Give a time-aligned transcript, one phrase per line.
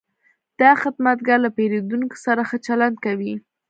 [0.61, 3.33] دا خدمتګر له پیرودونکو سره ښه چلند کوي.